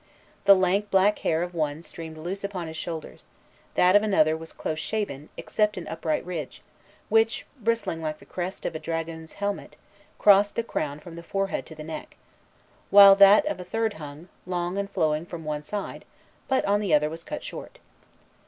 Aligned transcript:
The 0.45 0.55
lank 0.55 0.89
black 0.89 1.19
hair 1.19 1.43
of 1.43 1.53
one 1.53 1.83
streamed 1.83 2.17
loose 2.17 2.43
upon 2.43 2.65
his 2.65 2.75
shoulders; 2.75 3.27
that 3.75 3.95
of 3.95 4.01
another 4.01 4.35
was 4.35 4.51
close 4.51 4.79
shaven, 4.79 5.29
except 5.37 5.77
an 5.77 5.87
upright 5.87 6.25
ridge, 6.25 6.63
which, 7.09 7.45
bristling 7.59 8.01
like 8.01 8.17
the 8.17 8.25
crest 8.25 8.65
of 8.65 8.73
a 8.73 8.79
dragoon's 8.79 9.33
helmet, 9.33 9.75
crossed 10.17 10.55
the 10.55 10.63
crown 10.63 10.99
from 10.99 11.17
the 11.17 11.21
forehead 11.21 11.67
to 11.67 11.75
the 11.75 11.83
neck; 11.83 12.17
while 12.89 13.13
that 13.15 13.45
of 13.45 13.59
a 13.59 13.63
third 13.63 13.93
hung, 14.01 14.27
long 14.47 14.79
and 14.79 14.89
flowing 14.89 15.23
from 15.23 15.45
one 15.45 15.61
side, 15.61 16.03
but 16.47 16.65
on 16.65 16.79
the 16.79 16.95
other 16.95 17.07
was 17.07 17.23
cut 17.23 17.43
short. 17.43 17.77